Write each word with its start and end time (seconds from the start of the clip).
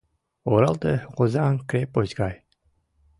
Оралте— 0.51 0.93
Озаҥ 1.19 1.53
крепость 1.69 2.15
гай. 2.19 2.35